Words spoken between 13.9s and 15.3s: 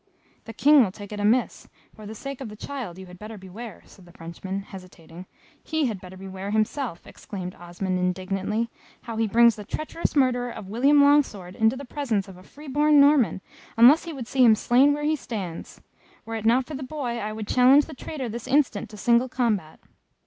he would see him slain where he